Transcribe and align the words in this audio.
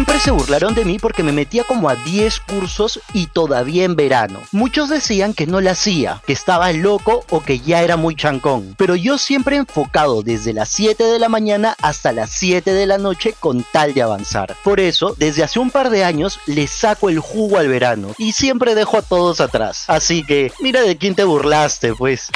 Siempre 0.00 0.18
se 0.18 0.30
burlaron 0.30 0.74
de 0.74 0.86
mí 0.86 0.98
porque 0.98 1.22
me 1.22 1.30
metía 1.30 1.62
como 1.62 1.90
a 1.90 1.94
10 1.94 2.40
cursos 2.40 3.02
y 3.12 3.26
todavía 3.26 3.84
en 3.84 3.96
verano. 3.96 4.40
Muchos 4.50 4.88
decían 4.88 5.34
que 5.34 5.46
no 5.46 5.60
la 5.60 5.72
hacía, 5.72 6.22
que 6.26 6.32
estaba 6.32 6.72
loco 6.72 7.26
o 7.28 7.42
que 7.42 7.58
ya 7.58 7.82
era 7.82 7.98
muy 7.98 8.16
chancón. 8.16 8.74
Pero 8.78 8.96
yo 8.96 9.18
siempre 9.18 9.56
enfocado 9.56 10.22
desde 10.22 10.54
las 10.54 10.70
7 10.70 11.04
de 11.04 11.18
la 11.18 11.28
mañana 11.28 11.76
hasta 11.82 12.12
las 12.12 12.30
7 12.30 12.72
de 12.72 12.86
la 12.86 12.96
noche 12.96 13.34
con 13.38 13.62
tal 13.74 13.92
de 13.92 14.00
avanzar. 14.00 14.56
Por 14.64 14.80
eso, 14.80 15.14
desde 15.18 15.44
hace 15.44 15.58
un 15.58 15.70
par 15.70 15.90
de 15.90 16.02
años 16.02 16.40
le 16.46 16.66
saco 16.66 17.10
el 17.10 17.18
jugo 17.18 17.58
al 17.58 17.68
verano 17.68 18.14
y 18.16 18.32
siempre 18.32 18.74
dejo 18.74 18.96
a 18.96 19.02
todos 19.02 19.42
atrás. 19.42 19.84
Así 19.86 20.24
que, 20.24 20.50
mira 20.60 20.80
de 20.80 20.96
quién 20.96 21.14
te 21.14 21.24
burlaste, 21.24 21.94
pues. 21.94 22.30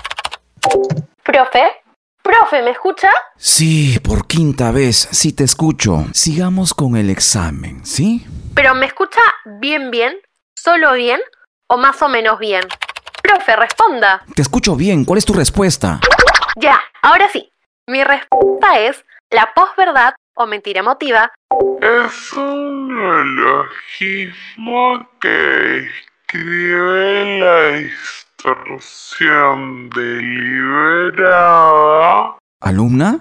Profe, 1.25 1.63
profe, 2.25 2.63
¿me 2.63 2.71
escucha? 2.71 3.11
Sí, 3.37 3.99
por 4.01 4.27
quinta 4.27 4.73
vez, 4.73 5.09
sí 5.13 5.33
te 5.33 5.45
escucho. 5.45 6.07
Sigamos 6.13 6.75
con 6.75 6.97
el 6.97 7.11
examen, 7.11 7.85
¿sí? 7.85 8.27
¿Pero 8.55 8.75
me 8.75 8.87
escucha 8.87 9.21
bien, 9.61 9.91
bien? 9.91 10.17
¿Solo 10.57 10.95
bien? 10.95 11.21
¿O 11.69 11.77
más 11.77 12.01
o 12.03 12.09
menos 12.09 12.39
bien? 12.39 12.63
Profe, 13.23 13.55
responda. 13.57 14.25
Te 14.35 14.41
escucho 14.43 14.75
bien, 14.75 15.05
¿cuál 15.05 15.19
es 15.19 15.27
tu 15.27 15.35
respuesta? 15.35 16.01
Ya, 16.57 16.81
ahora 17.03 17.29
sí. 17.31 17.51
Mi 17.87 18.03
respuesta 18.03 18.81
es 18.81 19.05
la 19.31 19.53
posverdad 19.55 20.15
o 20.37 20.47
mentira 20.47 20.81
emotiva 20.81 21.31
Es 21.81 22.33
un 22.33 22.89
neologismo 22.97 25.07
que 25.21 25.87
escribe 26.27 27.39
la 27.41 27.79
deliberada 29.95 31.25
¿Alumna? 32.61 33.21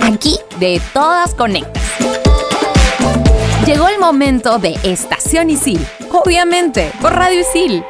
Aquí 0.00 0.38
de 0.58 0.80
todas 0.94 1.34
conectas. 1.34 1.82
Llegó 3.66 3.88
el 3.88 3.98
momento 3.98 4.58
de 4.58 4.78
Estación 4.82 5.50
Isil. 5.50 5.86
Obviamente, 6.10 6.90
por 7.00 7.14
Radio 7.14 7.40
Isil. 7.40 7.84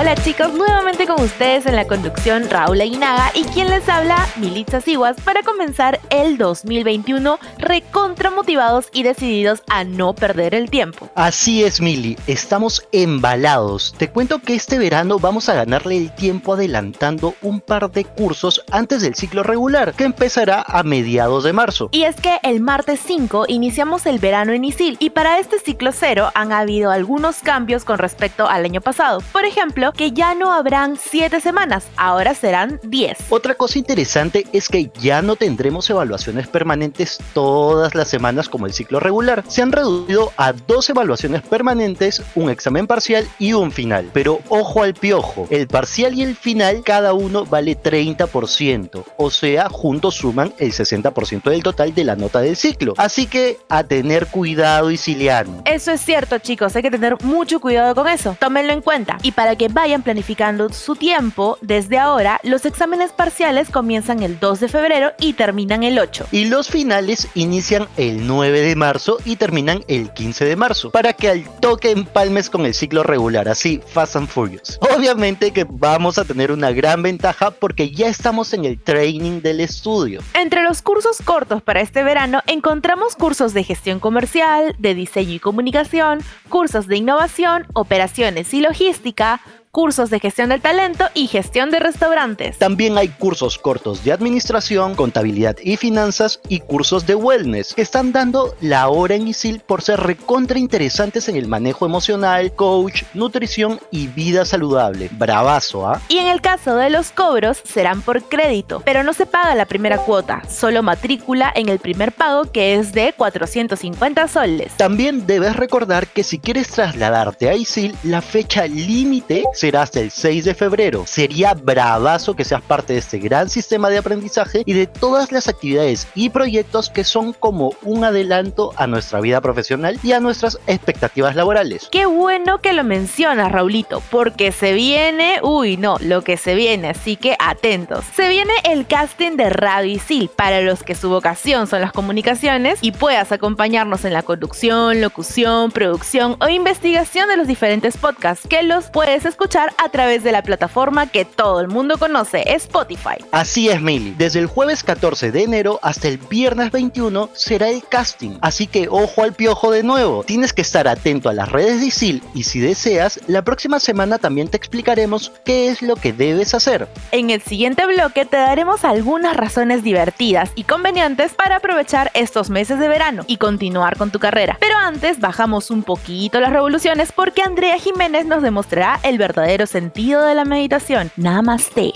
Hola, 0.00 0.14
chicos, 0.14 0.54
nuevamente 0.54 1.08
con 1.08 1.20
ustedes 1.20 1.66
en 1.66 1.74
la 1.74 1.88
conducción 1.88 2.48
Raúl 2.48 2.80
Aguinaga 2.80 3.32
y 3.34 3.42
quien 3.46 3.68
les 3.68 3.88
habla, 3.88 4.28
Militza 4.36 4.80
Siguas, 4.80 5.16
para 5.24 5.42
comenzar 5.42 5.98
el 6.10 6.38
2021 6.38 7.36
recontra 7.58 8.30
motivados 8.30 8.90
y 8.92 9.02
decididos 9.02 9.64
a 9.68 9.82
no 9.82 10.14
perder 10.14 10.54
el 10.54 10.70
tiempo. 10.70 11.10
Así 11.16 11.64
es, 11.64 11.80
Mili, 11.80 12.16
estamos 12.28 12.86
embalados. 12.92 13.92
Te 13.98 14.08
cuento 14.08 14.38
que 14.38 14.54
este 14.54 14.78
verano 14.78 15.18
vamos 15.18 15.48
a 15.48 15.54
ganarle 15.54 15.96
el 15.96 16.14
tiempo 16.14 16.52
adelantando 16.52 17.34
un 17.42 17.60
par 17.60 17.90
de 17.90 18.04
cursos 18.04 18.62
antes 18.70 19.02
del 19.02 19.16
ciclo 19.16 19.42
regular, 19.42 19.94
que 19.94 20.04
empezará 20.04 20.62
a 20.64 20.84
mediados 20.84 21.42
de 21.42 21.52
marzo. 21.52 21.88
Y 21.90 22.04
es 22.04 22.14
que 22.14 22.38
el 22.44 22.60
martes 22.60 23.00
5 23.04 23.46
iniciamos 23.48 24.06
el 24.06 24.20
verano 24.20 24.52
en 24.52 24.64
ISIL 24.64 24.96
y 25.00 25.10
para 25.10 25.40
este 25.40 25.58
ciclo 25.58 25.90
cero 25.90 26.30
han 26.34 26.52
habido 26.52 26.92
algunos 26.92 27.38
cambios 27.38 27.84
con 27.84 27.98
respecto 27.98 28.48
al 28.48 28.64
año 28.64 28.80
pasado. 28.80 29.20
Por 29.32 29.44
ejemplo, 29.44 29.87
que 29.92 30.12
ya 30.12 30.34
no 30.34 30.52
habrán 30.52 30.96
7 30.96 31.40
semanas, 31.40 31.86
ahora 31.96 32.34
serán 32.34 32.80
10. 32.82 33.18
Otra 33.30 33.54
cosa 33.54 33.78
interesante 33.78 34.46
es 34.52 34.68
que 34.68 34.90
ya 35.00 35.22
no 35.22 35.36
tendremos 35.36 35.88
evaluaciones 35.90 36.48
permanentes 36.48 37.18
todas 37.32 37.94
las 37.94 38.08
semanas 38.08 38.48
como 38.48 38.66
el 38.66 38.72
ciclo 38.72 39.00
regular. 39.00 39.44
Se 39.48 39.62
han 39.62 39.72
reducido 39.72 40.32
a 40.36 40.52
dos 40.52 40.88
evaluaciones 40.90 41.42
permanentes, 41.42 42.22
un 42.34 42.50
examen 42.50 42.86
parcial 42.86 43.26
y 43.38 43.52
un 43.52 43.72
final. 43.72 44.10
Pero 44.12 44.40
ojo 44.48 44.82
al 44.82 44.94
piojo, 44.94 45.46
el 45.50 45.68
parcial 45.68 46.14
y 46.14 46.22
el 46.22 46.36
final 46.36 46.82
cada 46.84 47.12
uno 47.12 47.44
vale 47.44 47.76
30%, 47.80 49.04
o 49.16 49.30
sea, 49.30 49.68
juntos 49.68 50.14
suman 50.16 50.52
el 50.58 50.72
60% 50.72 51.50
del 51.50 51.62
total 51.62 51.94
de 51.94 52.04
la 52.04 52.16
nota 52.16 52.40
del 52.40 52.56
ciclo. 52.56 52.94
Así 52.96 53.26
que 53.26 53.58
a 53.68 53.84
tener 53.84 54.26
cuidado, 54.26 54.90
Isiliano. 54.90 55.62
Eso 55.64 55.92
es 55.92 56.00
cierto, 56.00 56.38
chicos, 56.38 56.74
hay 56.76 56.82
que 56.82 56.90
tener 56.90 57.22
mucho 57.22 57.60
cuidado 57.60 57.94
con 57.94 58.08
eso. 58.08 58.36
Tómenlo 58.38 58.72
en 58.72 58.82
cuenta. 58.82 59.18
Y 59.22 59.32
para 59.32 59.56
que 59.56 59.68
vayan 59.78 60.02
planificando 60.02 60.70
su 60.70 60.96
tiempo, 60.96 61.56
desde 61.60 61.98
ahora, 61.98 62.40
los 62.42 62.66
exámenes 62.66 63.12
parciales 63.12 63.70
comienzan 63.70 64.24
el 64.24 64.40
2 64.40 64.58
de 64.58 64.68
febrero 64.68 65.12
y 65.20 65.34
terminan 65.34 65.84
el 65.84 66.00
8. 66.00 66.26
Y 66.32 66.46
los 66.46 66.68
finales 66.68 67.28
inician 67.34 67.86
el 67.96 68.26
9 68.26 68.60
de 68.60 68.74
marzo 68.74 69.18
y 69.24 69.36
terminan 69.36 69.84
el 69.86 70.12
15 70.12 70.46
de 70.46 70.56
marzo, 70.56 70.90
para 70.90 71.12
que 71.12 71.28
al 71.28 71.44
toque 71.60 71.92
empalmes 71.92 72.50
con 72.50 72.66
el 72.66 72.74
ciclo 72.74 73.04
regular, 73.04 73.48
así 73.48 73.80
Fast 73.86 74.16
and 74.16 74.26
Furious. 74.26 74.80
Obviamente 74.96 75.52
que 75.52 75.64
vamos 75.64 76.18
a 76.18 76.24
tener 76.24 76.50
una 76.50 76.72
gran 76.72 77.00
ventaja 77.04 77.52
porque 77.52 77.92
ya 77.92 78.08
estamos 78.08 78.52
en 78.54 78.64
el 78.64 78.80
training 78.80 79.42
del 79.42 79.60
estudio. 79.60 80.22
Entre 80.34 80.64
los 80.64 80.82
cursos 80.82 81.18
cortos 81.24 81.62
para 81.62 81.82
este 81.82 82.02
verano 82.02 82.42
encontramos 82.48 83.14
cursos 83.14 83.54
de 83.54 83.62
gestión 83.62 84.00
comercial, 84.00 84.74
de 84.80 84.94
diseño 84.94 85.34
y 85.34 85.38
comunicación, 85.38 86.18
cursos 86.48 86.88
de 86.88 86.96
innovación, 86.96 87.64
operaciones 87.74 88.52
y 88.52 88.60
logística, 88.60 89.40
cursos 89.70 90.10
de 90.10 90.20
gestión 90.20 90.48
del 90.48 90.60
talento 90.60 91.06
y 91.14 91.26
gestión 91.26 91.70
de 91.70 91.80
restaurantes. 91.80 92.58
También 92.58 92.98
hay 92.98 93.08
cursos 93.08 93.58
cortos 93.58 94.04
de 94.04 94.12
administración, 94.12 94.94
contabilidad 94.94 95.56
y 95.62 95.76
finanzas 95.76 96.40
y 96.48 96.60
cursos 96.60 97.06
de 97.06 97.14
wellness 97.14 97.74
que 97.74 97.82
están 97.82 98.12
dando 98.12 98.54
la 98.60 98.88
hora 98.88 99.14
en 99.14 99.28
ISIL 99.28 99.60
por 99.60 99.82
ser 99.82 100.00
recontra 100.00 100.58
interesantes 100.58 101.28
en 101.28 101.36
el 101.36 101.48
manejo 101.48 101.86
emocional, 101.86 102.52
coach, 102.54 103.02
nutrición 103.14 103.80
y 103.90 104.06
vida 104.08 104.44
saludable. 104.44 105.08
Bravazo, 105.12 105.86
¿ah? 105.86 106.00
Y 106.08 106.18
en 106.18 106.26
el 106.26 106.40
caso 106.40 106.76
de 106.76 106.90
los 106.90 107.10
cobros 107.10 107.60
serán 107.64 108.02
por 108.02 108.22
crédito, 108.22 108.82
pero 108.84 109.02
no 109.02 109.12
se 109.12 109.26
paga 109.26 109.54
la 109.54 109.66
primera 109.66 109.98
cuota, 109.98 110.42
solo 110.48 110.82
matrícula 110.82 111.52
en 111.54 111.68
el 111.68 111.78
primer 111.78 112.12
pago 112.12 112.50
que 112.50 112.74
es 112.74 112.92
de 112.92 113.12
450 113.16 114.28
soles. 114.28 114.72
También 114.76 115.26
debes 115.26 115.56
recordar 115.56 116.06
que 116.06 116.22
si 116.22 116.38
quieres 116.38 116.68
trasladarte 116.68 117.48
a 117.48 117.54
ISIL, 117.54 117.94
la 118.02 118.22
fecha 118.22 118.66
límite 118.66 119.44
será 119.58 119.82
hasta 119.82 120.00
el 120.00 120.10
6 120.12 120.44
de 120.44 120.54
febrero. 120.54 121.04
Sería 121.06 121.52
bravazo 121.52 122.36
que 122.36 122.44
seas 122.44 122.62
parte 122.62 122.92
de 122.92 123.00
este 123.00 123.18
gran 123.18 123.48
sistema 123.48 123.90
de 123.90 123.98
aprendizaje 123.98 124.62
y 124.64 124.72
de 124.72 124.86
todas 124.86 125.32
las 125.32 125.48
actividades 125.48 126.06
y 126.14 126.30
proyectos 126.30 126.88
que 126.88 127.02
son 127.02 127.32
como 127.32 127.72
un 127.82 128.04
adelanto 128.04 128.72
a 128.76 128.86
nuestra 128.86 129.20
vida 129.20 129.40
profesional 129.40 129.98
y 130.02 130.12
a 130.12 130.20
nuestras 130.20 130.58
expectativas 130.68 131.34
laborales. 131.34 131.88
Qué 131.90 132.06
bueno 132.06 132.60
que 132.60 132.72
lo 132.72 132.84
mencionas, 132.84 133.50
Raulito, 133.50 134.00
porque 134.10 134.52
se 134.52 134.72
viene, 134.74 135.40
uy, 135.42 135.76
no, 135.76 135.96
lo 136.00 136.22
que 136.22 136.36
se 136.36 136.54
viene, 136.54 136.90
así 136.90 137.16
que 137.16 137.36
atentos. 137.40 138.04
Se 138.14 138.28
viene 138.28 138.52
el 138.64 138.86
casting 138.86 139.36
de 139.36 139.50
Radio 139.50 139.92
Isil 139.92 140.30
para 140.34 140.60
los 140.60 140.84
que 140.84 140.94
su 140.94 141.08
vocación 141.08 141.66
son 141.66 141.80
las 141.80 141.92
comunicaciones 141.92 142.78
y 142.80 142.92
puedas 142.92 143.32
acompañarnos 143.32 144.04
en 144.04 144.12
la 144.12 144.22
conducción, 144.22 145.00
locución, 145.00 145.72
producción 145.72 146.36
o 146.40 146.48
investigación 146.48 147.28
de 147.28 147.36
los 147.36 147.48
diferentes 147.48 147.96
podcasts 147.96 148.46
que 148.48 148.62
los 148.62 148.90
puedes 148.90 149.24
escuchar 149.24 149.47
a 149.56 149.88
través 149.88 150.22
de 150.24 150.32
la 150.32 150.42
plataforma 150.42 151.06
que 151.06 151.24
todo 151.24 151.60
el 151.60 151.68
mundo 151.68 151.96
conoce, 151.96 152.42
Spotify. 152.54 153.16
Así 153.32 153.70
es, 153.70 153.80
Mili. 153.80 154.14
Desde 154.18 154.40
el 154.40 154.46
jueves 154.46 154.84
14 154.84 155.32
de 155.32 155.42
enero 155.42 155.78
hasta 155.82 156.08
el 156.08 156.18
viernes 156.18 156.70
21 156.70 157.30
será 157.32 157.68
el 157.68 157.82
casting. 157.82 158.36
Así 158.42 158.66
que 158.66 158.88
ojo 158.90 159.22
al 159.22 159.32
piojo 159.32 159.70
de 159.70 159.82
nuevo. 159.82 160.22
Tienes 160.22 160.52
que 160.52 160.60
estar 160.60 160.86
atento 160.86 161.30
a 161.30 161.32
las 161.32 161.50
redes 161.50 161.80
de 161.80 161.86
ISIL 161.86 162.22
y 162.34 162.42
si 162.42 162.60
deseas, 162.60 163.20
la 163.26 163.42
próxima 163.42 163.80
semana 163.80 164.18
también 164.18 164.48
te 164.48 164.58
explicaremos 164.58 165.32
qué 165.44 165.68
es 165.68 165.80
lo 165.80 165.96
que 165.96 166.12
debes 166.12 166.52
hacer. 166.52 166.86
En 167.12 167.30
el 167.30 167.40
siguiente 167.40 167.86
bloque 167.86 168.26
te 168.26 168.36
daremos 168.36 168.84
algunas 168.84 169.34
razones 169.34 169.82
divertidas 169.82 170.50
y 170.56 170.64
convenientes 170.64 171.32
para 171.32 171.56
aprovechar 171.56 172.10
estos 172.12 172.50
meses 172.50 172.78
de 172.78 172.88
verano 172.88 173.24
y 173.26 173.38
continuar 173.38 173.96
con 173.96 174.10
tu 174.10 174.18
carrera. 174.18 174.58
Pero 174.60 174.76
antes 174.76 175.20
bajamos 175.20 175.70
un 175.70 175.82
poquito 175.82 176.38
las 176.38 176.52
revoluciones 176.52 177.12
porque 177.12 177.42
Andrea 177.42 177.78
Jiménez 177.78 178.26
nos 178.26 178.42
demostrará 178.42 179.00
el 179.02 179.16
verdadero 179.16 179.37
sentido 179.66 180.24
de 180.24 180.34
la 180.34 180.44
meditación. 180.44 181.10
Namaste. 181.16 181.92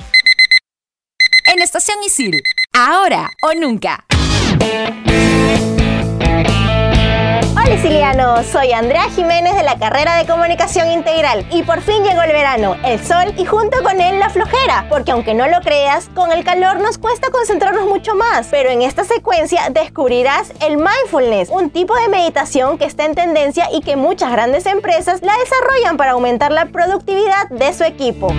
En 1.46 1.62
Estación 1.62 1.98
Isil. 2.04 2.40
Ahora 2.72 3.30
o 3.42 3.54
nunca. 3.54 4.04
Hola 7.64 7.76
Sicilianos, 7.76 8.46
soy 8.46 8.72
Andrea 8.72 9.04
Jiménez 9.14 9.54
de 9.54 9.62
la 9.62 9.78
carrera 9.78 10.16
de 10.16 10.26
Comunicación 10.26 10.90
Integral. 10.90 11.46
Y 11.52 11.62
por 11.62 11.80
fin 11.80 12.02
llegó 12.02 12.20
el 12.22 12.32
verano, 12.32 12.74
el 12.84 12.98
sol 12.98 13.32
y 13.38 13.44
junto 13.44 13.80
con 13.84 14.00
él 14.00 14.18
la 14.18 14.30
flojera, 14.30 14.86
porque 14.88 15.12
aunque 15.12 15.32
no 15.32 15.46
lo 15.46 15.60
creas, 15.60 16.10
con 16.12 16.32
el 16.32 16.42
calor 16.42 16.80
nos 16.80 16.98
cuesta 16.98 17.30
concentrarnos 17.30 17.86
mucho 17.86 18.16
más, 18.16 18.48
pero 18.50 18.70
en 18.70 18.82
esta 18.82 19.04
secuencia 19.04 19.68
descubrirás 19.70 20.52
el 20.60 20.76
mindfulness, 20.76 21.50
un 21.50 21.70
tipo 21.70 21.94
de 21.94 22.08
meditación 22.08 22.78
que 22.78 22.84
está 22.84 23.04
en 23.04 23.14
tendencia 23.14 23.68
y 23.72 23.80
que 23.80 23.94
muchas 23.94 24.32
grandes 24.32 24.66
empresas 24.66 25.22
la 25.22 25.34
desarrollan 25.38 25.96
para 25.96 26.12
aumentar 26.12 26.50
la 26.50 26.66
productividad 26.66 27.48
de 27.48 27.72
su 27.72 27.84
equipo. 27.84 28.34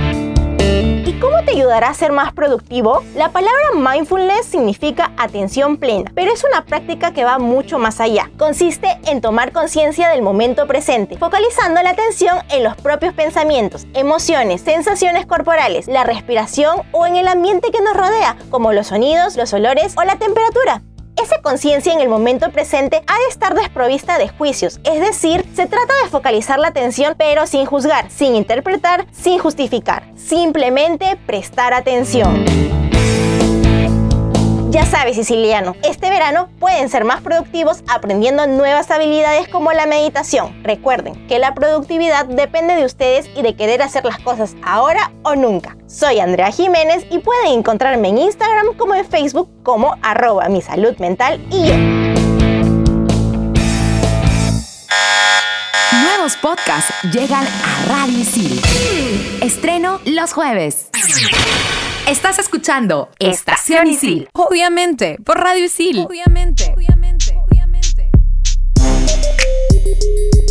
¿Y 1.24 1.26
¿Cómo 1.26 1.42
te 1.46 1.52
ayudará 1.52 1.88
a 1.88 1.94
ser 1.94 2.12
más 2.12 2.34
productivo? 2.34 3.02
La 3.16 3.30
palabra 3.30 3.70
mindfulness 3.76 4.46
significa 4.46 5.14
atención 5.16 5.78
plena, 5.78 6.12
pero 6.14 6.34
es 6.34 6.44
una 6.44 6.66
práctica 6.66 7.14
que 7.14 7.24
va 7.24 7.40
mucho 7.40 7.80
más 7.80 8.02
allá. 8.02 8.30
Consiste 8.38 9.00
en 9.06 9.22
tomar 9.22 9.54
conciencia 9.54 10.10
del 10.10 10.22
momento 10.22 10.68
presente, 10.68 11.18
focalizando 11.18 11.82
la 11.82 11.92
atención 11.92 12.40
en 12.52 12.64
los 12.64 12.76
propios 12.76 13.14
pensamientos, 13.14 13.88
emociones, 13.94 14.60
sensaciones 14.60 15.26
corporales, 15.26 15.88
la 15.88 16.04
respiración 16.04 16.82
o 16.92 17.06
en 17.06 17.16
el 17.16 17.30
ambiente 17.30 17.72
que 17.72 17.82
nos 17.82 17.96
rodea, 17.96 18.36
como 18.50 18.74
los 18.74 18.88
sonidos, 18.88 19.38
los 19.38 19.54
olores 19.54 19.94
o 19.96 20.04
la 20.04 20.18
temperatura. 20.18 20.82
Esa 21.16 21.42
conciencia 21.42 21.94
en 21.94 22.02
el 22.02 22.10
momento 22.10 22.52
presente 22.52 23.02
ha 23.08 23.18
de 23.18 23.28
estar 23.30 23.54
desprovista 23.54 24.18
de 24.18 24.28
juicios, 24.28 24.82
es 24.84 25.00
decir, 25.00 25.43
se 25.54 25.68
trata 25.68 25.94
de 26.04 26.10
focalizar 26.10 26.60
la 26.60 26.70
atención 26.70 27.16
pero 27.18 27.48
sin 27.48 27.66
juzgar, 27.66 28.10
sin 28.10 28.36
interpretar, 28.36 29.06
sin 29.12 29.40
justificar, 29.40 30.04
simplemente 30.16 31.18
prestar 31.26 31.74
atención. 31.74 32.46
Ya 34.74 34.88
sabes, 34.88 35.16
siciliano, 35.16 35.76
este 35.84 36.10
verano 36.10 36.50
pueden 36.60 36.90
ser 36.90 37.04
más 37.04 37.22
productivos 37.22 37.84
aprendiendo 37.88 38.48
nuevas 38.48 38.90
habilidades 38.90 39.48
como 39.48 39.72
la 39.72 39.86
meditación. 39.86 40.64
Recuerden 40.64 41.28
que 41.28 41.38
la 41.38 41.54
productividad 41.54 42.26
depende 42.26 42.76
de 42.76 42.84
ustedes 42.84 43.30
y 43.36 43.44
de 43.44 43.56
querer 43.56 43.84
hacer 43.84 44.04
las 44.04 44.18
cosas 44.18 44.56
ahora 44.64 45.12
o 45.22 45.36
nunca. 45.36 45.78
Soy 45.86 46.20
Andrea 46.20 46.50
Jiménez 46.50 47.06
y 47.12 47.20
pueden 47.20 47.60
encontrarme 47.60 48.08
en 48.08 48.18
Instagram 48.18 48.76
como 48.76 48.96
en 48.96 49.06
Facebook 49.06 49.48
como 49.62 49.96
arroba 50.02 50.50
mi 50.50 50.64
salud 50.64 50.98
mental 50.98 51.40
y 51.52 51.68
yo. 51.68 52.13
Nuevos 56.24 56.38
podcasts 56.38 56.94
llegan 57.12 57.46
a 57.46 57.86
Radio 57.86 58.18
Isil. 58.20 58.62
Estreno 59.42 60.00
los 60.06 60.32
jueves. 60.32 60.88
Estás 62.08 62.40
escuchando 62.40 63.10
Estación 63.20 63.88
Isil. 63.88 64.30
Obviamente, 64.32 65.18
por 65.26 65.38
Radio 65.40 65.66
Isil. 65.66 66.00
Obviamente, 66.00 66.63
obviamente, 66.63 66.63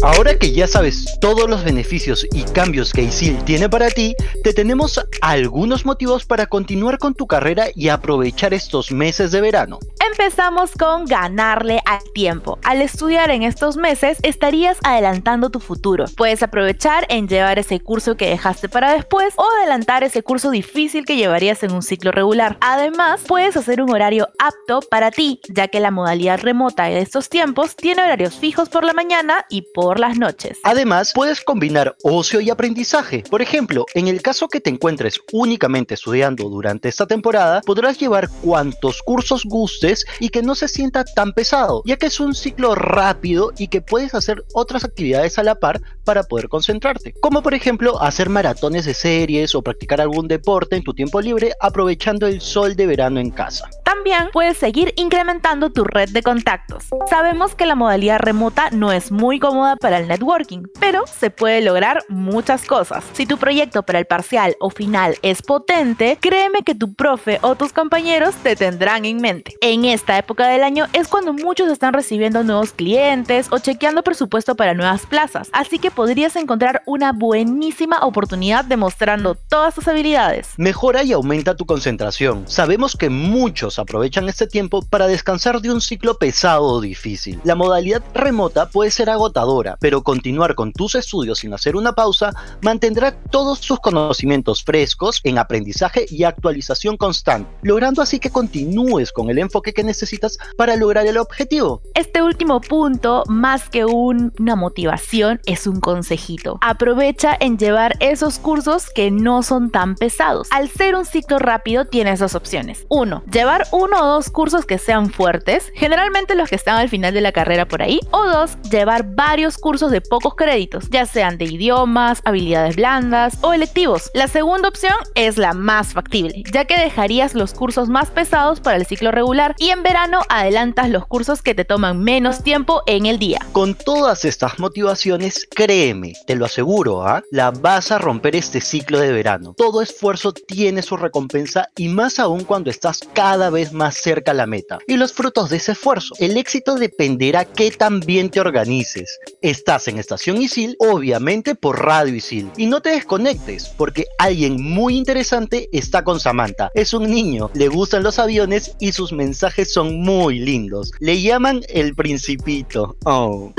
Ahora 0.04 0.36
que 0.36 0.50
ya 0.50 0.66
sabes 0.66 1.04
todos 1.20 1.48
los 1.48 1.62
beneficios 1.62 2.26
y 2.32 2.42
cambios 2.42 2.92
que 2.92 3.02
ISIL 3.02 3.38
tiene 3.44 3.68
para 3.68 3.88
ti, 3.88 4.16
te 4.42 4.52
tenemos 4.52 5.00
algunos 5.20 5.86
motivos 5.86 6.26
para 6.26 6.46
continuar 6.46 6.98
con 6.98 7.14
tu 7.14 7.28
carrera 7.28 7.66
y 7.72 7.88
aprovechar 7.88 8.52
estos 8.52 8.90
meses 8.90 9.30
de 9.30 9.40
verano. 9.40 9.78
Empezamos 10.04 10.72
con 10.72 11.04
ganarle 11.04 11.80
al 11.86 12.00
tiempo. 12.14 12.58
Al 12.64 12.82
estudiar 12.82 13.30
en 13.30 13.44
estos 13.44 13.76
meses 13.76 14.18
estarías 14.22 14.76
adelantando 14.82 15.50
tu 15.50 15.60
futuro. 15.60 16.06
Puedes 16.16 16.42
aprovechar 16.42 17.06
en 17.08 17.28
llevar 17.28 17.60
ese 17.60 17.78
curso 17.78 18.16
que 18.16 18.28
dejaste 18.28 18.68
para 18.68 18.94
después 18.94 19.34
o 19.36 19.46
adelantar 19.60 20.02
ese 20.02 20.24
curso 20.24 20.50
difícil 20.50 21.04
que 21.04 21.16
llevarías 21.16 21.62
en 21.62 21.72
un 21.72 21.82
ciclo 21.82 22.10
regular. 22.10 22.56
Además, 22.60 23.22
puedes 23.26 23.56
hacer 23.56 23.80
un 23.80 23.90
horario 23.90 24.28
apto 24.40 24.80
para 24.80 25.12
ti, 25.12 25.40
ya 25.48 25.68
que 25.68 25.78
la 25.78 25.92
modalidad 25.92 26.40
remota 26.40 26.84
de 26.84 26.98
estos 26.98 27.28
tiempos 27.28 27.76
tiene 27.76 28.02
horarios 28.02 28.34
fijos 28.34 28.68
por 28.68 28.84
la 28.84 28.92
mañana 28.94 29.46
y 29.48 29.62
por 29.72 29.91
las 30.00 30.18
noches. 30.18 30.58
Además, 30.64 31.12
puedes 31.14 31.40
combinar 31.40 31.96
ocio 32.02 32.40
y 32.40 32.50
aprendizaje. 32.50 33.24
Por 33.30 33.42
ejemplo, 33.42 33.86
en 33.94 34.08
el 34.08 34.22
caso 34.22 34.48
que 34.48 34.60
te 34.60 34.70
encuentres 34.70 35.20
únicamente 35.32 35.94
estudiando 35.94 36.48
durante 36.48 36.88
esta 36.88 37.06
temporada, 37.06 37.60
podrás 37.64 37.98
llevar 37.98 38.28
cuantos 38.42 39.02
cursos 39.02 39.44
gustes 39.44 40.04
y 40.20 40.28
que 40.28 40.42
no 40.42 40.54
se 40.54 40.68
sienta 40.68 41.04
tan 41.04 41.32
pesado, 41.32 41.82
ya 41.84 41.96
que 41.96 42.06
es 42.06 42.20
un 42.20 42.34
ciclo 42.34 42.74
rápido 42.74 43.52
y 43.56 43.68
que 43.68 43.80
puedes 43.80 44.14
hacer 44.14 44.44
otras 44.54 44.84
actividades 44.84 45.38
a 45.38 45.42
la 45.42 45.54
par 45.54 45.80
para 46.04 46.22
poder 46.22 46.48
concentrarte. 46.48 47.14
Como 47.20 47.42
por 47.42 47.54
ejemplo, 47.54 48.00
hacer 48.02 48.28
maratones 48.28 48.84
de 48.84 48.94
series 48.94 49.54
o 49.54 49.62
practicar 49.62 50.00
algún 50.00 50.28
deporte 50.28 50.76
en 50.76 50.82
tu 50.82 50.94
tiempo 50.94 51.20
libre 51.20 51.52
aprovechando 51.60 52.26
el 52.26 52.40
sol 52.40 52.76
de 52.76 52.86
verano 52.86 53.20
en 53.20 53.30
casa. 53.30 53.68
También 53.84 54.28
puedes 54.32 54.56
seguir 54.56 54.92
incrementando 54.96 55.70
tu 55.70 55.84
red 55.84 56.08
de 56.10 56.22
contactos. 56.22 56.86
Sabemos 57.08 57.54
que 57.54 57.66
la 57.66 57.74
modalidad 57.74 58.18
remota 58.18 58.70
no 58.70 58.92
es 58.92 59.12
muy 59.12 59.38
cómoda 59.38 59.76
para 59.82 59.98
el 59.98 60.08
networking, 60.08 60.62
pero 60.80 61.04
se 61.06 61.28
puede 61.28 61.60
lograr 61.60 62.02
muchas 62.08 62.64
cosas. 62.64 63.04
Si 63.12 63.26
tu 63.26 63.36
proyecto 63.36 63.82
para 63.82 63.98
el 63.98 64.06
parcial 64.06 64.56
o 64.60 64.70
final 64.70 65.16
es 65.20 65.42
potente, 65.42 66.16
créeme 66.20 66.62
que 66.62 66.74
tu 66.74 66.94
profe 66.94 67.38
o 67.42 67.56
tus 67.56 67.72
compañeros 67.72 68.34
te 68.36 68.56
tendrán 68.56 69.04
en 69.04 69.20
mente. 69.20 69.54
En 69.60 69.84
esta 69.84 70.16
época 70.16 70.46
del 70.48 70.62
año 70.62 70.86
es 70.92 71.08
cuando 71.08 71.34
muchos 71.34 71.68
están 71.70 71.92
recibiendo 71.92 72.42
nuevos 72.44 72.72
clientes 72.72 73.48
o 73.50 73.58
chequeando 73.58 74.02
presupuesto 74.02 74.54
para 74.54 74.72
nuevas 74.72 75.04
plazas, 75.04 75.50
así 75.52 75.78
que 75.78 75.90
podrías 75.90 76.36
encontrar 76.36 76.82
una 76.86 77.12
buenísima 77.12 77.98
oportunidad 78.02 78.64
demostrando 78.64 79.34
todas 79.34 79.74
tus 79.74 79.88
habilidades. 79.88 80.50
Mejora 80.56 81.02
y 81.02 81.12
aumenta 81.12 81.56
tu 81.56 81.66
concentración. 81.66 82.44
Sabemos 82.46 82.96
que 82.96 83.10
muchos 83.10 83.78
aprovechan 83.78 84.28
este 84.28 84.46
tiempo 84.46 84.82
para 84.82 85.08
descansar 85.08 85.60
de 85.60 85.72
un 85.72 85.80
ciclo 85.80 86.18
pesado 86.18 86.64
o 86.64 86.80
difícil. 86.80 87.40
La 87.44 87.56
modalidad 87.56 88.02
remota 88.14 88.68
puede 88.68 88.90
ser 88.90 89.10
agotadora, 89.10 89.71
pero 89.80 90.02
continuar 90.02 90.54
con 90.54 90.72
tus 90.72 90.94
estudios 90.94 91.38
sin 91.40 91.52
hacer 91.54 91.76
una 91.76 91.92
pausa 91.92 92.32
mantendrá 92.62 93.12
todos 93.30 93.58
sus 93.58 93.80
conocimientos 93.80 94.62
frescos 94.62 95.20
en 95.24 95.38
aprendizaje 95.38 96.06
y 96.08 96.24
actualización 96.24 96.96
constante, 96.96 97.50
logrando 97.62 98.02
así 98.02 98.18
que 98.18 98.30
continúes 98.30 99.12
con 99.12 99.30
el 99.30 99.38
enfoque 99.38 99.72
que 99.72 99.82
necesitas 99.84 100.38
para 100.56 100.76
lograr 100.76 101.06
el 101.06 101.18
objetivo. 101.18 101.82
Este 101.94 102.22
último 102.22 102.60
punto, 102.60 103.24
más 103.28 103.68
que 103.68 103.84
un- 103.84 104.32
una 104.38 104.56
motivación, 104.56 105.40
es 105.46 105.66
un 105.66 105.80
consejito. 105.80 106.58
Aprovecha 106.60 107.36
en 107.38 107.58
llevar 107.58 107.96
esos 108.00 108.38
cursos 108.38 108.88
que 108.94 109.10
no 109.10 109.42
son 109.42 109.70
tan 109.70 109.94
pesados. 109.94 110.48
Al 110.50 110.68
ser 110.68 110.94
un 110.96 111.04
ciclo 111.04 111.38
rápido, 111.38 111.84
tienes 111.86 112.20
dos 112.20 112.34
opciones. 112.34 112.84
Uno, 112.88 113.22
llevar 113.30 113.66
uno 113.72 114.00
o 114.02 114.06
dos 114.06 114.30
cursos 114.30 114.64
que 114.66 114.78
sean 114.78 115.10
fuertes, 115.10 115.70
generalmente 115.74 116.34
los 116.34 116.48
que 116.48 116.56
están 116.56 116.76
al 116.76 116.88
final 116.88 117.14
de 117.14 117.20
la 117.20 117.32
carrera 117.32 117.66
por 117.66 117.82
ahí. 117.82 118.00
O 118.10 118.24
dos, 118.26 118.56
llevar 118.70 119.14
varios 119.14 119.51
cursos 119.58 119.90
de 119.90 120.00
pocos 120.00 120.34
créditos, 120.34 120.88
ya 120.90 121.06
sean 121.06 121.38
de 121.38 121.46
idiomas, 121.46 122.20
habilidades 122.24 122.76
blandas 122.76 123.38
o 123.42 123.52
electivos. 123.52 124.10
La 124.14 124.28
segunda 124.28 124.68
opción 124.68 124.94
es 125.14 125.38
la 125.38 125.52
más 125.52 125.92
factible, 125.92 126.42
ya 126.52 126.64
que 126.64 126.78
dejarías 126.78 127.34
los 127.34 127.54
cursos 127.54 127.88
más 127.88 128.10
pesados 128.10 128.60
para 128.60 128.76
el 128.76 128.86
ciclo 128.86 129.10
regular 129.10 129.54
y 129.58 129.70
en 129.70 129.82
verano 129.82 130.20
adelantas 130.28 130.90
los 130.90 131.06
cursos 131.06 131.42
que 131.42 131.54
te 131.54 131.64
toman 131.64 132.02
menos 132.02 132.42
tiempo 132.42 132.82
en 132.86 133.06
el 133.06 133.18
día. 133.18 133.40
Con 133.52 133.74
todas 133.74 134.24
estas 134.24 134.58
motivaciones, 134.58 135.46
créeme, 135.54 136.14
te 136.26 136.34
lo 136.36 136.44
aseguro, 136.44 137.06
¿ah? 137.06 137.22
la 137.30 137.50
vas 137.50 137.92
a 137.92 137.98
romper 137.98 138.36
este 138.36 138.60
ciclo 138.60 138.98
de 138.98 139.12
verano. 139.12 139.54
Todo 139.56 139.82
esfuerzo 139.82 140.32
tiene 140.32 140.82
su 140.82 140.96
recompensa 140.96 141.68
y 141.76 141.88
más 141.88 142.18
aún 142.18 142.44
cuando 142.44 142.70
estás 142.70 143.00
cada 143.12 143.50
vez 143.50 143.72
más 143.72 143.96
cerca 143.96 144.32
a 144.32 144.34
la 144.34 144.46
meta. 144.46 144.78
Y 144.86 144.96
los 144.96 145.12
frutos 145.12 145.50
de 145.50 145.56
ese 145.58 145.72
esfuerzo. 145.72 146.14
El 146.18 146.36
éxito 146.36 146.76
dependerá 146.76 147.44
que 147.44 147.70
tan 147.70 148.00
bien 148.00 148.30
te 148.30 148.40
organices. 148.40 149.18
Estás 149.42 149.88
en 149.88 149.98
Estación 149.98 150.40
Isil, 150.40 150.76
obviamente 150.78 151.56
por 151.56 151.84
Radio 151.84 152.14
Isil. 152.14 152.48
Y 152.56 152.66
no 152.66 152.80
te 152.80 152.90
desconectes, 152.90 153.68
porque 153.76 154.06
alguien 154.18 154.62
muy 154.62 154.96
interesante 154.96 155.68
está 155.72 156.04
con 156.04 156.20
Samantha. 156.20 156.70
Es 156.74 156.94
un 156.94 157.10
niño, 157.10 157.50
le 157.54 157.66
gustan 157.66 158.04
los 158.04 158.20
aviones 158.20 158.76
y 158.78 158.92
sus 158.92 159.12
mensajes 159.12 159.72
son 159.72 160.00
muy 160.00 160.38
lindos. 160.38 160.92
Le 161.00 161.20
llaman 161.20 161.62
el 161.68 161.96
principito. 161.96 162.96
Oh. 163.04 163.52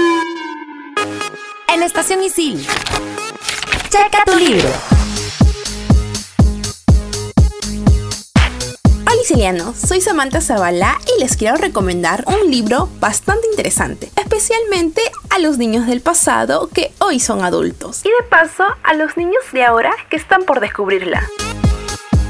En 1.67 1.84
Estación 1.84 2.24
Isil. 2.24 2.65
Checa 3.89 4.24
tu 4.25 4.39
libro. 4.39 4.69
Soy 9.75 10.00
Samantha 10.00 10.42
Zavala 10.42 11.00
y 11.18 11.20
les 11.20 11.36
quiero 11.36 11.58
recomendar 11.58 12.24
un 12.28 12.52
libro 12.52 12.88
bastante 13.00 13.48
interesante, 13.48 14.12
especialmente 14.16 15.02
a 15.32 15.40
los 15.40 15.58
niños 15.58 15.88
del 15.88 16.02
pasado 16.02 16.70
que 16.70 16.94
hoy 17.00 17.20
son 17.20 17.44
adultos. 17.44 18.06
Y 18.06 18.10
de 18.10 18.30
paso, 18.30 18.63
a 18.84 18.94
los 18.94 19.18
niños 19.18 19.44
de 19.52 19.63
ahora 19.63 19.92
que 20.12 20.18
están 20.18 20.44
por 20.44 20.60
descubrirla. 20.60 21.28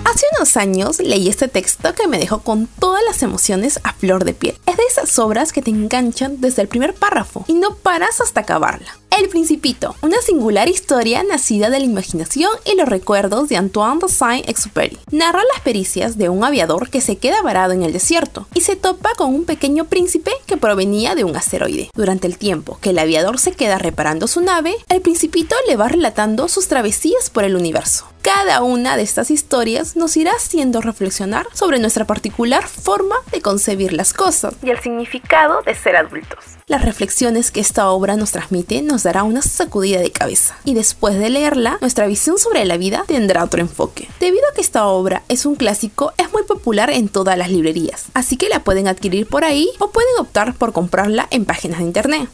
Hace 0.05 0.25
unos 0.37 0.55
años 0.55 0.99
leí 0.99 1.27
este 1.27 1.49
texto 1.49 1.93
que 1.93 2.07
me 2.07 2.19
dejó 2.19 2.41
con 2.41 2.67
todas 2.67 3.03
las 3.05 3.21
emociones 3.21 3.81
a 3.83 3.91
flor 3.91 4.23
de 4.23 4.33
piel. 4.33 4.57
Es 4.65 4.77
de 4.77 4.83
esas 4.83 5.19
obras 5.19 5.51
que 5.51 5.61
te 5.61 5.71
enganchan 5.71 6.39
desde 6.39 6.61
el 6.61 6.69
primer 6.69 6.93
párrafo 6.93 7.43
y 7.47 7.53
no 7.53 7.75
paras 7.75 8.21
hasta 8.21 8.41
acabarla. 8.41 8.97
El 9.19 9.29
Principito, 9.29 9.95
una 10.01 10.19
singular 10.21 10.67
historia 10.69 11.21
nacida 11.21 11.69
de 11.69 11.77
la 11.77 11.85
imaginación 11.85 12.49
y 12.65 12.75
los 12.75 12.89
recuerdos 12.89 13.47
de 13.47 13.57
Antoine 13.57 13.99
de 13.99 14.09
Saint-Exupéry. 14.09 14.97
Narra 15.11 15.43
las 15.53 15.61
pericias 15.61 16.17
de 16.17 16.29
un 16.29 16.43
aviador 16.43 16.89
que 16.89 16.99
se 16.99 17.17
queda 17.17 17.43
varado 17.43 17.73
en 17.73 17.83
el 17.83 17.93
desierto 17.93 18.47
y 18.55 18.61
se 18.61 18.75
topa 18.75 19.11
con 19.15 19.31
un 19.31 19.45
pequeño 19.45 19.85
príncipe 19.85 20.31
que 20.47 20.57
provenía 20.57 21.13
de 21.13 21.25
un 21.25 21.35
asteroide. 21.35 21.91
Durante 21.93 22.25
el 22.25 22.39
tiempo 22.39 22.79
que 22.81 22.89
el 22.89 22.97
aviador 22.97 23.37
se 23.37 23.51
queda 23.51 23.77
reparando 23.77 24.25
su 24.25 24.41
nave, 24.41 24.73
el 24.89 25.01
Principito 25.01 25.55
le 25.67 25.75
va 25.75 25.89
relatando 25.89 26.47
sus 26.47 26.67
travesías 26.67 27.29
por 27.29 27.43
el 27.43 27.55
universo. 27.55 28.07
Cada 28.23 28.63
una 28.63 28.97
de 28.97 29.03
estas 29.03 29.29
historias 29.29 29.95
nos 29.95 30.17
irá 30.17 30.31
haciendo 30.31 30.81
reflexionar 30.81 31.45
sobre 31.53 31.77
nuestra 31.77 32.05
particular 32.05 32.65
forma 32.67 33.17
de 33.31 33.41
concebir 33.41 33.93
las 33.93 34.13
cosas 34.13 34.55
y 34.63 34.71
el 34.71 34.79
significado 34.79 35.61
de 35.61 35.75
ser 35.75 35.97
adultos. 35.97 36.39
Las 36.67 36.85
reflexiones 36.85 37.51
que 37.51 37.59
esta 37.59 37.89
obra 37.89 38.15
nos 38.15 38.31
transmite 38.31 38.81
nos 38.81 39.03
dará 39.03 39.23
una 39.23 39.41
sacudida 39.41 39.99
de 39.99 40.11
cabeza 40.11 40.55
y 40.63 40.73
después 40.73 41.19
de 41.19 41.29
leerla, 41.29 41.77
nuestra 41.81 42.07
visión 42.07 42.37
sobre 42.37 42.63
la 42.63 42.77
vida 42.77 43.03
tendrá 43.05 43.43
otro 43.43 43.59
enfoque. 43.59 44.07
Debido 44.21 44.43
a 44.49 44.55
que 44.55 44.61
esta 44.61 44.87
obra 44.87 45.23
es 45.27 45.45
un 45.45 45.55
clásico, 45.55 46.13
es 46.17 46.31
muy 46.31 46.43
popular 46.43 46.89
en 46.89 47.09
todas 47.09 47.37
las 47.37 47.49
librerías, 47.49 48.05
así 48.13 48.37
que 48.37 48.47
la 48.47 48.63
pueden 48.63 48.87
adquirir 48.87 49.27
por 49.27 49.43
ahí 49.43 49.69
o 49.79 49.91
pueden 49.91 50.13
optar 50.19 50.55
por 50.55 50.71
comprarla 50.71 51.27
en 51.31 51.43
páginas 51.43 51.79
de 51.79 51.85
internet. 51.85 52.29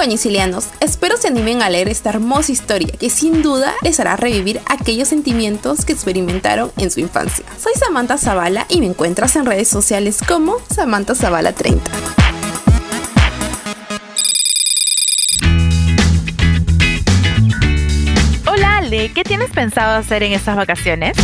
Bueno, 0.00 0.14
espero 0.80 1.18
se 1.18 1.28
animen 1.28 1.60
a 1.60 1.68
leer 1.68 1.90
esta 1.90 2.08
hermosa 2.08 2.50
historia 2.50 2.90
que 2.98 3.10
sin 3.10 3.42
duda 3.42 3.74
les 3.82 4.00
hará 4.00 4.16
revivir 4.16 4.58
aquellos 4.64 5.08
sentimientos 5.08 5.84
que 5.84 5.92
experimentaron 5.92 6.72
en 6.78 6.90
su 6.90 7.00
infancia. 7.00 7.44
Soy 7.62 7.74
Samantha 7.74 8.16
Zavala 8.16 8.64
y 8.70 8.80
me 8.80 8.86
encuentras 8.86 9.36
en 9.36 9.44
redes 9.44 9.68
sociales 9.68 10.20
como 10.26 10.56
Samantha 10.74 11.14
Zavala 11.14 11.52
30. 11.52 11.90
Hola 18.50 18.78
Ale, 18.78 19.12
¿qué 19.12 19.22
tienes 19.22 19.50
pensado 19.50 19.98
hacer 19.98 20.22
en 20.22 20.32
estas 20.32 20.56
vacaciones? 20.56 21.14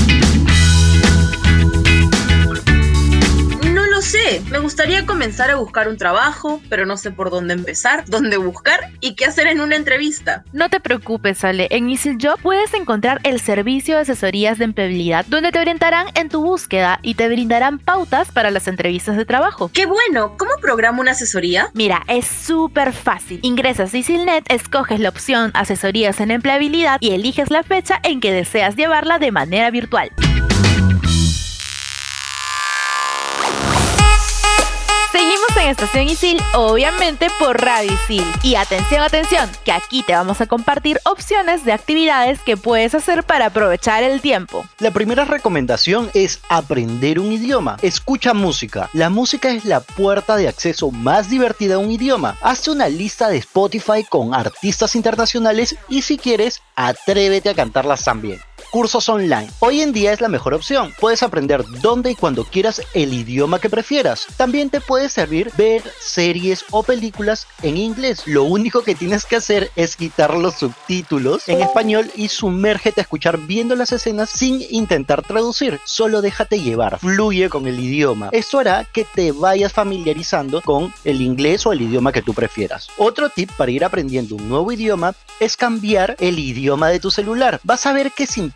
No 3.97 4.03
sé, 4.03 4.43
me 4.51 4.59
gustaría 4.59 5.07
comenzar 5.07 5.51
a 5.51 5.57
buscar 5.57 5.89
un 5.89 5.97
trabajo, 5.97 6.61
pero 6.69 6.85
no 6.85 6.99
sé 6.99 7.11
por 7.13 7.31
dónde 7.31 7.55
empezar, 7.55 8.05
dónde 8.07 8.37
buscar 8.37 8.91
y 9.01 9.15
qué 9.15 9.25
hacer 9.25 9.47
en 9.47 9.63
una 9.63 9.75
entrevista. 9.75 10.45
No 10.53 10.69
te 10.69 10.81
preocupes, 10.81 11.43
Ale. 11.45 11.67
En 11.71 11.89
Easy 11.89 12.19
Job 12.21 12.39
puedes 12.43 12.75
encontrar 12.75 13.21
el 13.23 13.41
servicio 13.41 13.95
de 13.95 14.03
asesorías 14.03 14.59
de 14.59 14.67
empleabilidad 14.67 15.25
donde 15.25 15.51
te 15.51 15.61
orientarán 15.61 16.09
en 16.15 16.29
tu 16.29 16.45
búsqueda 16.45 17.01
y 17.01 17.15
te 17.15 17.27
brindarán 17.27 17.79
pautas 17.79 18.31
para 18.33 18.51
las 18.51 18.69
entrevistas 18.69 19.17
de 19.17 19.25
trabajo. 19.25 19.71
¡Qué 19.73 19.87
bueno! 19.87 20.37
¿Cómo 20.37 20.53
programo 20.61 21.01
una 21.01 21.13
asesoría? 21.13 21.71
Mira, 21.73 22.03
es 22.07 22.27
súper 22.27 22.93
fácil. 22.93 23.41
Ingresas 23.41 23.95
a 23.95 23.97
EasyNet, 23.97 24.45
escoges 24.53 25.01
la 25.01 25.09
opción 25.09 25.53
Asesorías 25.55 26.21
en 26.21 26.33
empleabilidad 26.33 26.99
y 27.01 27.13
eliges 27.13 27.49
la 27.49 27.63
fecha 27.63 27.99
en 28.03 28.21
que 28.21 28.31
deseas 28.31 28.77
llevarla 28.77 29.19
de 29.19 29.33
manera 29.33 29.71
virtual. 29.71 30.11
Estación 35.71 36.09
Isil, 36.09 36.41
obviamente 36.55 37.27
por 37.41 37.61
Radio 37.61 37.93
Isil. 37.93 38.25
Y 38.45 38.55
atención, 38.55 39.03
atención, 39.03 39.51
que 39.65 39.73
aquí 39.73 40.05
te 40.05 40.13
vamos 40.13 40.41
a 40.41 40.47
compartir 40.47 41.01
opciones 41.05 41.65
de 41.65 41.73
actividades 41.73 42.41
que 42.41 42.57
puedes 42.57 42.95
hacer 42.95 43.25
para 43.25 43.47
aprovechar 43.47 44.05
el 44.05 44.21
tiempo. 44.21 44.65
La 44.79 44.93
primera 44.93 45.25
recomendación 45.25 46.09
es 46.15 46.41
aprender 46.49 47.19
un 47.19 47.33
idioma. 47.33 47.79
Escucha 47.83 48.33
música. 48.33 48.89
La 48.93 49.11
música 49.11 49.51
es 49.51 49.65
la 49.65 49.81
puerta 49.81 50.37
de 50.37 50.47
acceso 50.47 50.93
más 50.93 51.31
divertida 51.31 51.75
a 51.75 51.79
un 51.79 51.91
idioma. 51.91 52.37
Hazte 52.43 52.71
una 52.71 52.89
lista 52.89 53.29
de 53.29 53.39
Spotify 53.39 54.05
con 54.09 54.35
artistas 54.35 54.95
internacionales 54.95 55.77
y 55.89 56.03
si 56.03 56.17
quieres, 56.17 56.63
atrévete 56.77 57.51
a 57.51 57.55
cantarlas 57.55 58.05
también 58.05 58.41
cursos 58.77 59.09
online. 59.09 59.49
Hoy 59.61 59.81
en 59.81 59.95
día 59.95 60.13
es 60.13 60.21
la 60.21 60.29
mejor 60.29 60.53
opción. 60.53 60.93
Puedes 61.01 61.23
aprender 61.23 61.65
donde 61.81 62.11
y 62.11 62.15
cuando 62.15 62.45
quieras 62.45 62.83
el 62.93 63.15
idioma 63.15 63.59
que 63.59 63.71
prefieras. 63.71 64.27
También 64.37 64.69
te 64.69 64.83
puede 64.83 65.09
servir 65.09 65.51
ver 65.57 65.83
series 65.99 66.63
o 66.73 66.83
películas 66.83 67.47
en 67.63 67.79
inglés. 67.79 68.27
Lo 68.27 68.45
único 68.45 68.83
que 68.83 68.95
tienes 68.95 69.25
que 69.25 69.37
hacer 69.37 69.71
es 69.77 69.97
quitar 69.97 70.37
los 70.37 70.57
subtítulos 70.57 71.49
en 71.49 71.63
español 71.63 72.11
y 72.17 72.29
sumérgete 72.29 73.01
a 73.01 73.05
escuchar 73.05 73.39
viendo 73.39 73.75
las 73.77 73.93
escenas 73.93 74.29
sin 74.29 74.63
intentar 74.69 75.23
traducir. 75.23 75.81
Solo 75.87 76.21
déjate 76.21 76.61
llevar, 76.61 76.99
fluye 76.99 77.49
con 77.49 77.67
el 77.67 77.81
idioma. 77.81 78.29
Esto 78.33 78.59
hará 78.59 78.85
que 78.85 79.07
te 79.07 79.33
vayas 79.33 79.73
familiarizando 79.73 80.61
con 80.61 80.93
el 81.05 81.23
inglés 81.23 81.65
o 81.65 81.73
el 81.73 81.81
idioma 81.81 82.13
que 82.13 82.21
tú 82.21 82.35
prefieras. 82.35 82.89
Otro 82.99 83.31
tip 83.31 83.51
para 83.53 83.71
ir 83.71 83.87
aprendiendo 83.87 84.35
un 84.35 84.51
nuevo 84.51 84.71
idioma 84.71 85.15
es 85.41 85.57
cambiar 85.57 86.15
el 86.21 86.39
idioma 86.39 86.91
de 86.91 87.01
tu 87.01 87.11
celular. 87.11 87.59
Vas 87.63 87.87
a 87.87 87.95
ver 87.95 88.13
que 88.13 88.27
sin 88.27 88.51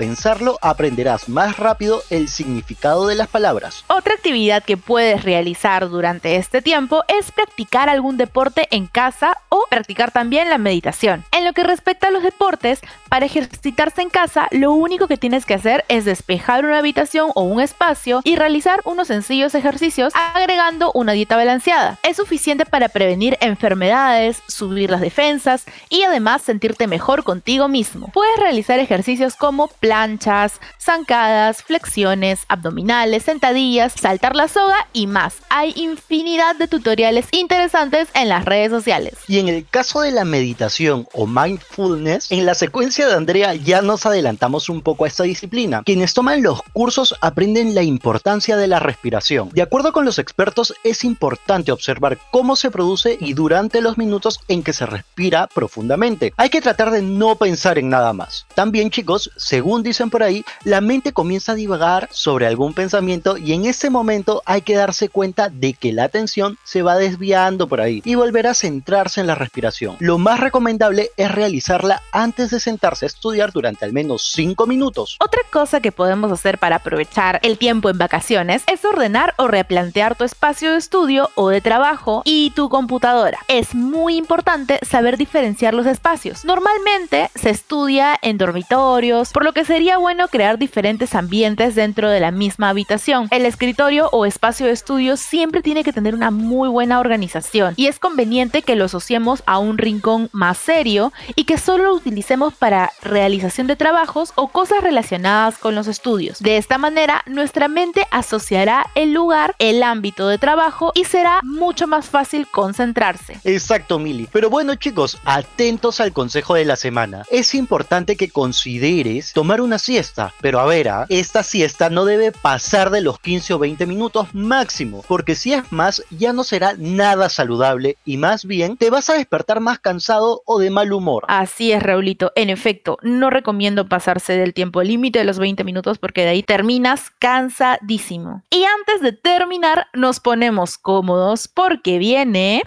aprenderás 0.63 1.29
más 1.29 1.57
rápido 1.59 2.03
el 2.11 2.29
significado 2.29 3.07
de 3.07 3.15
las 3.15 3.29
palabras. 3.29 3.85
Otra 3.89 4.15
actividad 4.15 4.63
que 4.63 4.77
puedes 4.77 5.25
realizar 5.25 5.89
durante 5.89 6.37
este 6.37 6.63
tiempo 6.63 7.03
es 7.09 7.33
practicar 7.33 7.89
algún 7.89 8.17
deporte 8.17 8.69
en 8.71 8.87
casa 8.87 9.39
o 9.49 9.65
practicar 9.69 10.11
también 10.11 10.49
la 10.49 10.59
meditación. 10.59 11.25
En 11.33 11.45
lo 11.45 11.53
que 11.53 11.65
respecta 11.65 12.09
a 12.09 12.11
los 12.11 12.23
deportes, 12.23 12.81
para 13.09 13.27
ejercitarse 13.27 14.03
en 14.03 14.11
casa, 14.11 14.49
lo 14.51 14.73
único 14.73 15.09
que 15.09 15.17
tienes 15.17 15.45
que 15.45 15.55
hacer 15.55 15.85
es 15.89 16.05
despejar 16.05 16.65
una 16.65 16.79
habitación 16.79 17.31
o 17.35 17.43
un 17.43 17.61
espacio 17.61 18.21
y 18.25 18.37
realizar 18.37 18.81
unos 18.85 19.09
sencillos 19.09 19.55
ejercicios 19.55 20.13
agregando 20.35 20.93
una 20.95 21.13
dieta 21.13 21.37
balanceada. 21.37 21.99
Es 22.03 22.17
suficiente 22.17 22.67
para 22.67 22.89
prevenir 22.89 23.37
enfermedades, 23.41 24.43
subir 24.47 24.91
las 24.91 25.01
defensas 25.01 25.65
y 25.89 26.03
además 26.03 26.43
sentirte 26.43 26.87
mejor 26.87 27.25
contigo 27.25 27.69
mismo. 27.69 28.11
Puedes 28.13 28.39
realizar 28.39 28.79
ejercicios 28.79 29.37
como 29.37 29.69
planchas, 30.01 30.61
zancadas, 30.81 31.63
flexiones, 31.63 32.41
abdominales, 32.49 33.25
sentadillas, 33.25 33.93
saltar 33.93 34.35
la 34.35 34.49
soga 34.49 34.89
y 34.95 35.07
más. 35.07 35.35
Hay 35.51 35.75
infinidad 35.77 36.57
de 36.57 36.69
tutoriales 36.69 37.27
interesantes 37.33 38.09
en 38.15 38.31
las 38.31 38.47
redes 38.47 38.71
sociales. 38.71 39.19
Y 39.29 39.41
en 39.41 39.49
el 39.49 39.67
caso 39.67 40.01
de 40.01 40.11
la 40.11 40.25
meditación 40.25 41.07
o 41.13 41.27
mindfulness, 41.27 42.33
en 42.33 42.47
la 42.47 42.55
secuencia 42.55 43.07
de 43.07 43.15
Andrea 43.15 43.55
ya 43.55 43.83
nos 43.83 44.07
adelantamos 44.07 44.71
un 44.71 44.81
poco 44.81 45.05
a 45.05 45.09
esta 45.09 45.25
disciplina. 45.25 45.83
Quienes 45.85 46.15
toman 46.15 46.43
los 46.43 46.63
cursos 46.73 47.15
aprenden 47.21 47.75
la 47.75 47.83
importancia 47.83 48.57
de 48.57 48.69
la 48.69 48.79
respiración. 48.79 49.51
De 49.51 49.61
acuerdo 49.61 49.93
con 49.93 50.07
los 50.07 50.19
expertos, 50.19 50.73
es 50.83 51.05
importante 51.05 51.73
observar 51.73 52.17
cómo 52.31 52.57
se 52.57 52.71
produce 52.71 53.19
y 53.21 53.35
durante 53.35 53.83
los 53.83 53.99
minutos 53.99 54.41
en 54.49 54.63
que 54.63 54.73
se 54.73 54.87
respira 54.87 55.47
profundamente. 55.47 56.33
Hay 56.39 56.49
que 56.49 56.63
tratar 56.63 56.91
de 56.91 57.03
no 57.03 57.37
pensar 57.37 57.77
en 57.77 57.91
nada 57.91 58.15
más. 58.15 58.47
También 58.55 58.89
chicos, 58.89 59.31
según 59.37 59.80
dicen 59.83 60.11
por 60.11 60.23
ahí, 60.23 60.45
la 60.65 60.81
mente 60.81 61.13
comienza 61.13 61.53
a 61.53 61.55
divagar 61.55 62.09
sobre 62.13 62.47
algún 62.47 62.75
pensamiento 62.75 63.37
y 63.37 63.53
en 63.53 63.65
ese 63.65 63.91
momento 63.91 64.43
hay 64.47 64.63
que 64.63 64.75
darse 64.75 65.09
cuenta 65.09 65.49
de 65.49 65.73
que 65.75 65.93
la 65.93 66.05
atención 66.05 66.59
se 66.65 66.83
va 66.83 66.97
desviando 66.97 67.69
por 67.69 67.81
ahí 67.81 68.03
y 68.05 68.15
volver 68.15 68.47
a 68.47 68.55
centrarse 68.55 69.21
en 69.21 69.27
la 69.27 69.35
respiración. 69.35 69.97
Lo 69.99 70.19
más 70.19 70.41
recomendable 70.41 71.11
es 71.17 71.31
realizarla 71.31 72.03
antes 72.13 72.51
de 72.51 72.61
sentarse 72.61 73.07
a 73.07 73.09
estudiar 73.09 73.53
durante 73.53 73.85
al 73.85 73.93
menos 73.93 74.31
5 74.33 74.67
minutos. 74.67 75.17
Otra 75.21 75.43
cosa 75.51 75.81
que 75.81 75.93
podemos 75.93 76.31
hacer 76.33 76.59
para 76.59 76.77
aprovechar 76.77 77.41
el 77.43 77.59
tiempo 77.59 77.91
en 77.91 77.99
vacaciones 77.99 78.63
es 78.67 78.85
ordenar 78.85 79.35
o 79.37 79.49
replantear 79.49 80.17
tu 80.17 80.25
espacio 80.25 80.73
de 80.73 80.79
estudio 80.79 81.31
o 81.35 81.49
de 81.49 81.61
trabajo 81.61 82.23
y 82.25 82.51
tu 82.51 82.69
computadora. 82.69 83.39
Es 83.49 83.75
muy 83.75 84.17
importante 84.17 84.79
saber 84.83 85.17
diferenciar 85.17 85.75
los 85.75 85.87
espacios. 85.87 86.45
Normalmente 86.45 87.31
se 87.35 87.51
estudia 87.51 88.19
en 88.23 88.39
dormitorios, 88.39 89.33
por 89.33 89.45
lo 89.45 89.53
que 89.53 89.65
sería 89.71 89.99
bueno 89.99 90.27
crear 90.27 90.59
diferentes 90.59 91.15
ambientes 91.15 91.77
dentro 91.77 92.11
de 92.11 92.19
la 92.19 92.33
misma 92.33 92.71
habitación. 92.71 93.29
El 93.31 93.47
escritorio 93.47 94.09
o 94.11 94.27
espacio 94.27 94.67
de 94.67 94.73
estudio 94.73 95.17
siempre 95.17 95.63
tiene 95.63 95.85
que 95.85 95.93
tener 95.93 96.13
una 96.13 96.33
muy 96.33 96.69
buena 96.69 96.99
organización 96.99 97.75
y 97.77 97.87
es 97.87 98.01
conveniente 98.01 98.63
que 98.63 98.75
lo 98.75 98.87
asociemos 98.87 99.45
a 99.47 99.61
un 99.61 99.79
rincón 99.79 100.29
más 100.33 100.59
serio 100.59 101.13
y 101.37 101.45
que 101.45 101.57
solo 101.57 101.85
lo 101.85 101.95
utilicemos 101.95 102.53
para 102.53 102.91
realización 103.01 103.69
de 103.69 103.77
trabajos 103.77 104.33
o 104.35 104.49
cosas 104.49 104.83
relacionadas 104.83 105.57
con 105.57 105.77
los 105.77 105.87
estudios. 105.87 106.41
De 106.41 106.57
esta 106.57 106.77
manera, 106.77 107.23
nuestra 107.27 107.69
mente 107.69 108.09
asociará 108.11 108.87
el 108.97 109.13
lugar, 109.13 109.55
el 109.61 109.85
ámbito 109.85 110.27
de 110.27 110.39
trabajo 110.39 110.91
y 110.97 111.05
será 111.05 111.43
mucho 111.45 111.87
más 111.87 112.09
fácil 112.09 112.49
concentrarse. 112.49 113.39
Exacto, 113.45 114.01
Mili. 114.01 114.29
Pero 114.33 114.51
bueno, 114.51 114.75
chicos, 114.75 115.19
atentos 115.25 116.01
al 116.01 116.13
consejo 116.13 116.55
de 116.55 116.65
la 116.65 116.75
semana. 116.75 117.23
Es 117.31 117.55
importante 117.55 118.17
que 118.17 118.31
consideres 118.31 119.33
tomar 119.33 119.60
una 119.61 119.79
siesta, 119.79 120.33
pero 120.41 120.61
a 120.61 120.67
ver, 120.67 120.89
¿ah? 120.89 121.07
esta 121.09 121.43
siesta 121.43 121.91
no 121.91 122.05
debe 122.05 122.33
pasar 122.33 122.91
de 122.91 123.01
los 123.01 123.19
15 123.19 123.55
o 123.55 123.59
20 123.59 123.87
minutos 123.87 124.29
máximo, 124.35 125.05
porque 125.07 125.35
si 125.35 125.53
es 125.53 125.71
más, 125.73 126.03
ya 126.11 126.33
no 126.33 126.45
será 126.45 126.75
nada 126.79 127.29
saludable 127.29 127.97
y 128.05 128.17
más 128.17 128.45
bien 128.45 128.77
te 128.77 128.91
vas 128.91 129.11
a 129.11 129.15
despertar 129.15 129.61
más 129.61 129.79
cansado 129.79 130.43
o 130.47 130.59
de 130.59 130.71
mal 130.71 130.93
humor. 130.93 131.25
Así 131.29 131.73
es, 131.73 131.83
Raulito. 131.83 132.33
En 132.35 132.51
efecto, 132.51 132.99
no 133.03 133.31
recomiendo 133.31 133.89
pasarse 133.89 134.35
del 134.35 134.55
tiempo 134.55 134.83
límite 134.83 135.21
de 135.21 135.25
los 135.25 135.39
20 135.39 135.65
minutos 135.65 135.99
porque 135.99 136.23
de 136.23 136.31
ahí 136.31 136.43
terminas 136.43 137.11
cansadísimo. 137.19 138.43
Y 138.51 138.65
antes 138.65 139.01
de 139.03 139.13
terminar, 139.13 139.87
nos 139.93 140.21
ponemos 140.21 140.79
cómodos 140.79 141.49
porque 141.49 141.99
viene... 141.99 142.63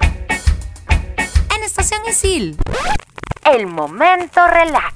En 1.56 1.64
Estación 1.64 2.02
Isil. 2.08 2.58
El 3.46 3.68
momento 3.68 4.48
relax. 4.48 4.94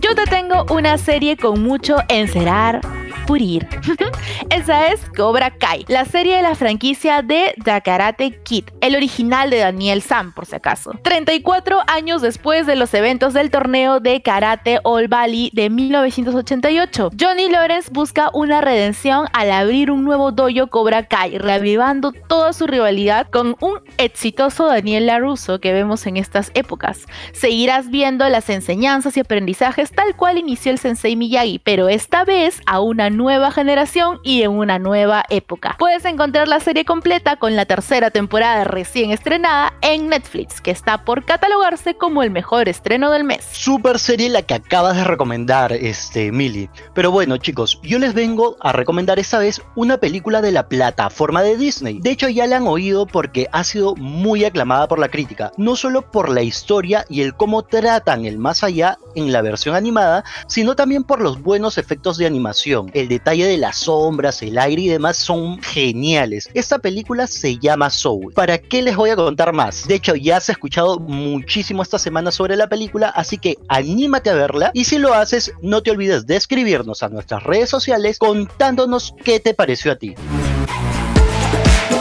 Yo 0.00 0.14
te 0.14 0.24
tengo 0.28 0.66
una 0.70 0.98
serie 0.98 1.38
con 1.38 1.62
mucho 1.62 1.96
encerar, 2.08 2.82
Esa 4.50 4.88
es 4.88 5.08
Cobra 5.16 5.52
Kai, 5.52 5.84
la 5.86 6.04
serie 6.04 6.34
de 6.34 6.42
la 6.42 6.56
franquicia 6.56 7.22
de 7.22 7.54
The 7.62 7.80
Karate 7.80 8.42
Kid, 8.42 8.64
el 8.80 8.96
original 8.96 9.50
de 9.50 9.58
Daniel 9.58 10.02
Sam, 10.02 10.32
por 10.34 10.46
si 10.46 10.56
acaso. 10.56 10.94
34 11.04 11.78
años 11.86 12.22
después 12.22 12.66
de 12.66 12.74
los 12.74 12.92
eventos 12.92 13.32
del 13.32 13.52
torneo 13.52 14.00
de 14.00 14.20
Karate 14.20 14.80
All 14.82 15.06
Valley 15.06 15.50
de 15.52 15.70
1988, 15.70 17.10
Johnny 17.20 17.48
Lawrence 17.48 17.88
busca 17.92 18.30
una 18.34 18.60
redención 18.60 19.26
al 19.32 19.52
abrir 19.52 19.92
un 19.92 20.02
nuevo 20.02 20.32
dojo 20.32 20.66
Cobra 20.66 21.06
Kai, 21.06 21.38
reavivando 21.38 22.10
toda 22.10 22.52
su 22.52 22.66
rivalidad 22.66 23.28
con 23.30 23.54
un 23.60 23.78
exitoso 23.98 24.66
Daniel 24.66 25.06
LaRusso 25.06 25.60
que 25.60 25.72
vemos 25.72 26.04
en 26.08 26.16
estas 26.16 26.50
épocas. 26.54 27.06
Seguirás 27.32 27.90
viendo 27.90 28.28
las 28.28 28.50
enseñanzas 28.50 29.16
y 29.16 29.20
aprendizajes 29.20 29.92
tal 29.92 30.16
cual 30.16 30.36
inició 30.36 30.72
el 30.72 30.78
Sensei 30.78 31.14
Miyagi, 31.14 31.60
pero 31.60 31.88
esta 31.88 32.24
vez 32.24 32.60
a 32.66 32.80
una 32.80 33.08
nueva 33.08 33.19
generación 33.52 34.18
y 34.22 34.42
en 34.42 34.52
una 34.52 34.78
nueva 34.78 35.24
época. 35.28 35.76
Puedes 35.78 36.04
encontrar 36.04 36.48
la 36.48 36.58
serie 36.58 36.84
completa 36.84 37.36
con 37.36 37.54
la 37.54 37.66
tercera 37.66 38.10
temporada 38.10 38.64
recién 38.64 39.10
estrenada 39.10 39.74
en 39.82 40.08
Netflix, 40.08 40.60
que 40.60 40.70
está 40.70 41.04
por 41.04 41.24
catalogarse 41.24 41.94
como 41.94 42.22
el 42.22 42.30
mejor 42.30 42.68
estreno 42.68 43.10
del 43.10 43.24
mes. 43.24 43.46
Super 43.52 43.98
serie 43.98 44.30
la 44.30 44.42
que 44.42 44.54
acabas 44.54 44.96
de 44.96 45.04
recomendar, 45.04 45.72
este, 45.72 46.32
Mili. 46.32 46.70
Pero 46.94 47.10
bueno, 47.10 47.36
chicos, 47.36 47.78
yo 47.82 47.98
les 47.98 48.14
vengo 48.14 48.56
a 48.60 48.72
recomendar 48.72 49.18
esta 49.18 49.38
vez 49.38 49.60
una 49.76 49.98
película 49.98 50.40
de 50.40 50.52
la 50.52 50.68
plataforma 50.68 51.42
de 51.42 51.56
Disney. 51.56 52.00
De 52.00 52.10
hecho, 52.10 52.28
ya 52.28 52.46
la 52.46 52.56
han 52.56 52.66
oído 52.66 53.06
porque 53.06 53.48
ha 53.52 53.64
sido 53.64 53.94
muy 53.96 54.44
aclamada 54.44 54.88
por 54.88 54.98
la 54.98 55.08
crítica, 55.08 55.52
no 55.58 55.76
solo 55.76 56.10
por 56.10 56.30
la 56.30 56.42
historia 56.42 57.04
y 57.08 57.20
el 57.20 57.34
cómo 57.34 57.62
tratan 57.62 58.24
el 58.24 58.38
más 58.38 58.64
allá 58.64 58.98
en 59.14 59.32
la 59.32 59.42
versión 59.42 59.74
animada, 59.74 60.24
sino 60.46 60.74
también 60.74 61.04
por 61.04 61.20
los 61.20 61.42
buenos 61.42 61.78
efectos 61.78 62.16
de 62.16 62.26
animación. 62.26 62.90
Detalle 63.10 63.46
de 63.46 63.58
las 63.58 63.76
sombras, 63.76 64.40
el 64.42 64.56
aire 64.56 64.82
y 64.82 64.88
demás 64.88 65.16
son 65.16 65.60
geniales. 65.60 66.48
Esta 66.54 66.78
película 66.78 67.26
se 67.26 67.58
llama 67.58 67.90
Soul. 67.90 68.32
¿Para 68.32 68.56
qué 68.58 68.82
les 68.82 68.96
voy 68.96 69.10
a 69.10 69.16
contar 69.16 69.52
más? 69.52 69.86
De 69.86 69.96
hecho, 69.96 70.14
ya 70.14 70.40
se 70.40 70.52
ha 70.52 70.54
escuchado 70.54 70.98
muchísimo 70.98 71.82
esta 71.82 71.98
semana 71.98 72.30
sobre 72.30 72.56
la 72.56 72.68
película, 72.68 73.08
así 73.08 73.36
que 73.36 73.58
anímate 73.68 74.30
a 74.30 74.34
verla 74.34 74.70
y 74.72 74.84
si 74.84 74.98
lo 74.98 75.12
haces, 75.12 75.52
no 75.60 75.82
te 75.82 75.90
olvides 75.90 76.26
de 76.26 76.36
escribirnos 76.36 77.02
a 77.02 77.08
nuestras 77.08 77.42
redes 77.42 77.68
sociales 77.68 78.18
contándonos 78.18 79.14
qué 79.24 79.40
te 79.40 79.54
pareció 79.54 79.92
a 79.92 79.96
ti. 79.96 80.14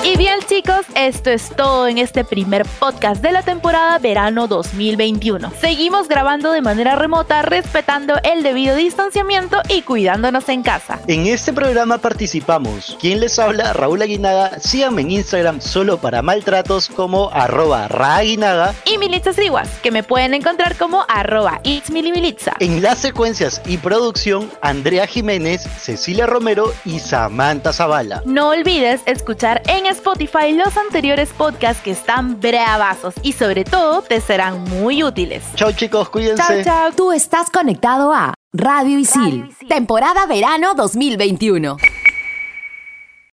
Y 0.03 0.17
bien 0.17 0.39
chicos, 0.47 0.85
esto 0.95 1.29
es 1.29 1.49
todo 1.55 1.87
en 1.87 1.97
este 1.97 2.23
primer 2.23 2.65
podcast 2.79 3.21
de 3.21 3.31
la 3.31 3.41
temporada 3.41 3.99
verano 3.99 4.47
2021. 4.47 5.51
Seguimos 5.59 6.07
grabando 6.07 6.51
de 6.51 6.61
manera 6.61 6.95
remota, 6.95 7.41
respetando 7.41 8.13
el 8.23 8.41
debido 8.41 8.75
distanciamiento 8.75 9.61
y 9.67 9.81
cuidándonos 9.81 10.47
en 10.49 10.63
casa. 10.63 10.99
En 11.07 11.27
este 11.27 11.53
programa 11.53 11.97
participamos. 11.97 12.97
¿Quién 13.01 13.19
les 13.19 13.37
habla? 13.39 13.73
Raúl 13.73 14.01
Aguinaga. 14.01 14.59
Síganme 14.59 15.01
en 15.01 15.11
Instagram 15.11 15.59
solo 15.59 15.97
para 15.97 16.21
maltratos 16.21 16.87
como 16.87 17.29
arroba 17.31 17.87
raaguinaga. 17.87 18.73
Y 18.85 18.97
Militza 18.97 19.33
Siguas, 19.33 19.69
que 19.83 19.91
me 19.91 20.03
pueden 20.03 20.33
encontrar 20.33 20.77
como 20.77 21.05
arroba 21.07 21.59
itsmilimilitza. 21.63 22.53
En 22.59 22.81
las 22.81 22.99
secuencias 22.99 23.61
y 23.65 23.77
producción, 23.77 24.49
Andrea 24.61 25.07
Jiménez, 25.07 25.67
Cecilia 25.77 26.25
Romero 26.25 26.73
y 26.85 26.99
Samantha 26.99 27.73
Zavala. 27.73 28.21
No 28.25 28.49
olvides 28.49 29.01
escuchar 29.05 29.61
en 29.67 29.78
Spotify 29.85 30.53
los 30.53 30.77
anteriores 30.77 31.29
podcasts 31.29 31.81
que 31.83 31.91
están 31.91 32.39
bravazos 32.39 33.13
y 33.21 33.33
sobre 33.33 33.63
todo 33.63 34.01
te 34.01 34.21
serán 34.21 34.63
muy 34.63 35.03
útiles. 35.03 35.43
Chao 35.55 35.71
chicos, 35.71 36.09
cuídense. 36.09 36.43
Chao, 36.43 36.63
chao. 36.63 36.91
Tú 36.91 37.11
estás 37.11 37.49
conectado 37.49 38.13
a 38.13 38.33
Radio 38.53 38.97
Isil, 38.97 39.55
temporada 39.67 40.25
verano 40.25 40.73
2021. 40.73 41.77